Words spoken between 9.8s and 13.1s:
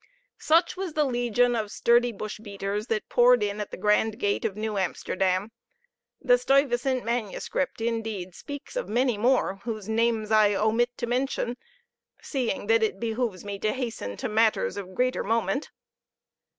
names I omit to mention, seeing that it